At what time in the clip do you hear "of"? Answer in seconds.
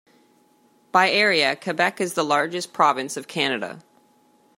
3.17-3.27